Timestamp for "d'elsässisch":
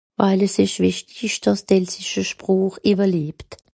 1.67-2.29